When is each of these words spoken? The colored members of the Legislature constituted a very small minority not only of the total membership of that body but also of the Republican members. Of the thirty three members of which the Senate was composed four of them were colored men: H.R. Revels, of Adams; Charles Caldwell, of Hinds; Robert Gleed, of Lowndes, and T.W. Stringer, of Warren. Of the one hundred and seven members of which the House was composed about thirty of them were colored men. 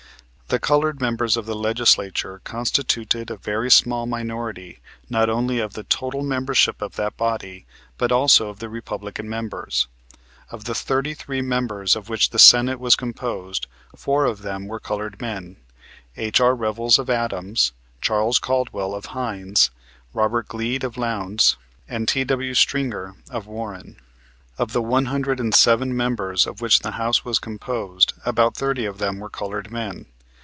The 0.53 0.59
colored 0.59 0.99
members 0.99 1.37
of 1.37 1.45
the 1.45 1.55
Legislature 1.55 2.41
constituted 2.43 3.31
a 3.31 3.37
very 3.37 3.71
small 3.71 4.05
minority 4.05 4.81
not 5.09 5.29
only 5.29 5.59
of 5.59 5.75
the 5.75 5.83
total 5.85 6.23
membership 6.23 6.81
of 6.81 6.97
that 6.97 7.15
body 7.15 7.65
but 7.97 8.11
also 8.11 8.49
of 8.49 8.59
the 8.59 8.67
Republican 8.67 9.29
members. 9.29 9.87
Of 10.49 10.65
the 10.65 10.75
thirty 10.75 11.13
three 11.13 11.41
members 11.41 11.95
of 11.95 12.09
which 12.09 12.31
the 12.31 12.37
Senate 12.37 12.81
was 12.81 12.97
composed 12.97 13.65
four 13.95 14.25
of 14.25 14.41
them 14.41 14.67
were 14.67 14.77
colored 14.81 15.21
men: 15.21 15.55
H.R. 16.17 16.53
Revels, 16.53 16.99
of 16.99 17.09
Adams; 17.09 17.71
Charles 18.01 18.37
Caldwell, 18.37 18.93
of 18.93 19.05
Hinds; 19.15 19.71
Robert 20.13 20.49
Gleed, 20.49 20.83
of 20.83 20.97
Lowndes, 20.97 21.55
and 21.87 22.09
T.W. 22.09 22.55
Stringer, 22.55 23.15
of 23.29 23.47
Warren. 23.47 24.01
Of 24.57 24.73
the 24.73 24.81
one 24.81 25.05
hundred 25.05 25.39
and 25.39 25.55
seven 25.55 25.95
members 25.95 26.45
of 26.45 26.59
which 26.59 26.81
the 26.81 26.91
House 26.91 27.23
was 27.23 27.39
composed 27.39 28.11
about 28.25 28.57
thirty 28.57 28.83
of 28.83 28.97
them 28.97 29.19
were 29.19 29.29
colored 29.29 29.71
men. 29.71 30.07